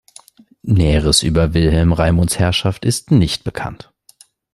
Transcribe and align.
Näheres 0.63 1.21
über 1.21 1.53
Wilhelm 1.53 1.93
Raimunds 1.93 2.39
Herrschaft 2.39 2.85
ist 2.85 3.11
nicht 3.11 3.43
bekannt. 3.43 3.93